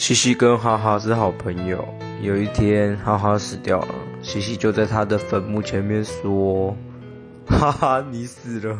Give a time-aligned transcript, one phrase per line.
[0.00, 1.86] 西西跟哈哈是好朋友
[2.22, 6.74] 有一天哈哈死掉了西西就在他的坟墓前面说
[7.46, 8.78] 哈哈你死了。